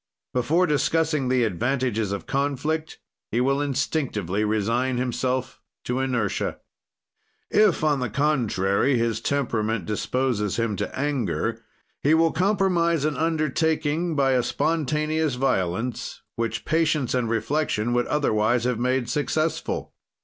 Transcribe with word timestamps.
Before 0.33 0.65
discussing 0.65 1.27
the 1.29 1.43
advantages 1.43 2.11
of 2.11 2.25
conflict, 2.25 2.97
he 3.29 3.39
will 3.39 3.61
instinctively 3.61 4.43
resign 4.43 4.97
himself 4.97 5.61
to 5.83 5.99
inertia. 5.99 6.57
If, 7.51 7.83
on 7.83 7.99
the 7.99 8.09
contrary, 8.09 8.97
his 8.97 9.21
temperament 9.21 9.85
disposes 9.85 10.55
him 10.57 10.75
to 10.77 10.99
anger, 10.99 11.63
he 12.01 12.15
will 12.15 12.31
compromise 12.31 13.05
an 13.05 13.15
undertaking 13.15 14.15
by 14.15 14.31
a 14.31 14.41
spontaneous 14.41 15.35
violence, 15.35 16.23
which 16.35 16.65
patience 16.65 17.13
and 17.13 17.29
reflection 17.29 17.93
would 17.93 18.07
otherwise 18.07 18.63
have 18.63 18.79
made 18.79 19.07
successful. 19.07 19.93